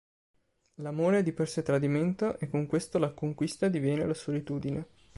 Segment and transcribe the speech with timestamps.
[0.77, 4.87] L'amore è di per sé tradimento e con questo “la conquista” diviene la solitudine.